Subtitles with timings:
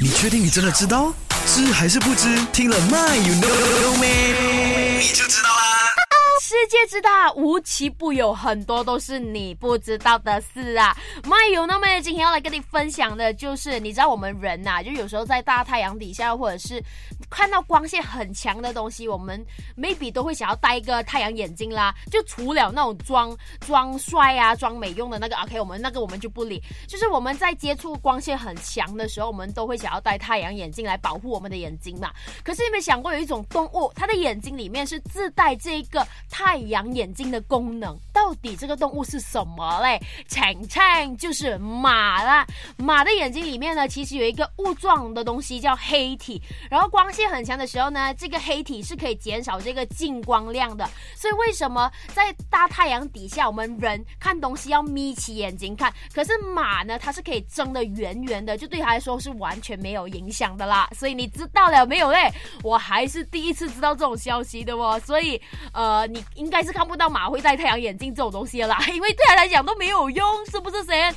[0.00, 1.12] 你确定你真的知道？
[1.46, 2.28] 知还是不知？
[2.52, 3.48] 听了 My you know
[3.82, 5.00] Know Me，？
[5.00, 5.90] 你就知道啦。
[6.40, 10.96] 世界知道，无奇不有，很多都是你不知道的事啊。
[11.24, 12.00] My you know 没？
[12.00, 16.82] 今天要来跟你分享的就是，你知道我们人呐，就有时候在大太阳底下，或者是
[17.28, 19.44] 看到光线很强的东西，我们
[19.76, 21.94] maybe 都会想要戴一个太阳眼镜啦。
[22.10, 26.62] 就除了那种装装帅啊、装美用的那个，OK，我们那个我们就不理。
[26.86, 32.10] 就是我们在接触光线很强的时候，我们都会想要戴太阳眼镜来保护我们的眼睛嘛。
[32.42, 36.06] 可是你有没想过，有一种动物，它的眼睛里面是自带这一个。
[36.30, 40.00] 太阳眼睛的功能到底这个动物是什么嘞？
[40.28, 42.46] 请请就是马啦。
[42.76, 50.88] 马的眼睛里面呢，其实有一个雾状的东西叫黑体，然后光线很强的时候呢，这个黑体是可以减少这个进光量的。
[51.14, 55.92] 所以为什么在大太阳底下，我们人看东西要眯起眼睛看？
[56.14, 60.88] 可是马呢，它是可以睁得圆圆的，就对它来说是完全没有影响的啦。
[60.92, 62.30] 所以你知道了没有嘞？
[62.62, 65.00] 我还是第一次知道这种消息的哦。
[65.04, 65.40] 所以
[65.72, 66.24] 呃，你。
[66.34, 71.14] 应该是看不到马会戴太阳眼镜这种东西了啦， 因为对他来讲都没有用，是不是先？